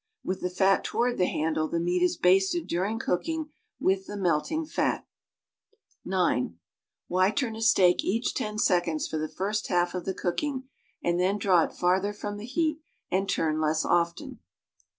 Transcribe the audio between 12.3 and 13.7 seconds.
the heat and turn